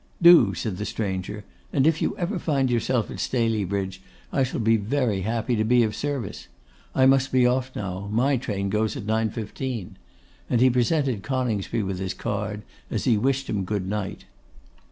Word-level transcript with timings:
'Do,' 0.19 0.55
said 0.55 0.77
the 0.77 0.85
stranger; 0.85 1.45
'and 1.71 1.85
if 1.85 2.01
you 2.01 2.17
ever 2.17 2.39
find 2.39 2.71
yourself 2.71 3.11
at 3.11 3.19
Staleybridge, 3.19 4.01
I 4.33 4.41
shall 4.41 4.59
be 4.59 4.75
very 4.75 5.21
happy 5.21 5.55
to 5.55 5.63
be 5.63 5.83
of 5.83 5.95
service. 5.95 6.47
I 6.95 7.05
must 7.05 7.31
be 7.31 7.45
off 7.45 7.71
now. 7.75 8.09
My 8.11 8.35
train 8.37 8.69
goes 8.71 8.97
at 8.97 9.05
9.15.' 9.05 9.91
And 10.49 10.59
he 10.59 10.71
presented 10.71 11.21
Coningsby 11.21 11.83
with 11.83 11.99
his 11.99 12.15
card 12.15 12.63
as 12.89 13.03
he 13.03 13.15
wished 13.15 13.47
him 13.47 13.63
good 13.63 13.87
night. 13.87 14.25